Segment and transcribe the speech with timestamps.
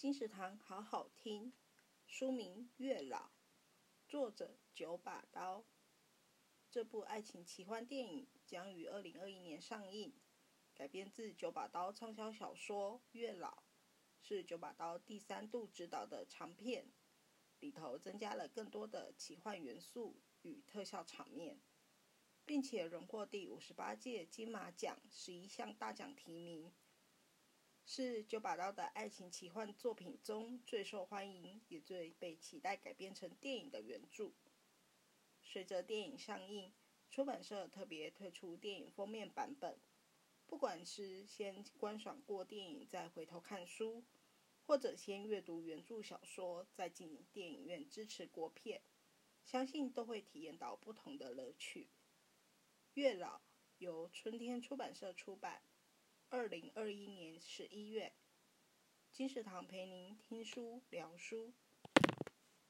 [0.00, 1.52] 金石堂好好听，
[2.06, 3.18] 书名《月老》，
[4.08, 5.66] 作者九把刀。
[6.70, 10.14] 这部爱情奇幻电影将于二零二一年上映，
[10.74, 13.50] 改编自九把刀畅销小说《月老》，
[14.22, 16.90] 是九把刀第三度执导的长片，
[17.58, 21.60] 里头增加了更多的奇幻元素与特效场面。
[22.46, 26.72] 并且荣获第五十八届金马奖十一项大奖提名，
[27.92, 34.30] 是九把刀的爱情奇幻作品中最受欢迎也最被期待改编成电影的原著。
[35.42, 36.72] 随着电影上映，
[37.10, 39.76] 出版社特别推出电影封面版本。
[40.46, 44.04] 不管是先观赏过电影再回头看书，
[44.62, 48.82] 或者先阅读原著小说再进电影院支持国片，
[49.44, 51.90] 相信都会体验到不同的乐趣。
[52.94, 53.40] 月老
[53.78, 55.64] 由春天出版社出版，
[56.32, 58.12] 二零二一年十一月。
[59.10, 61.52] 金石堂陪您听书聊书。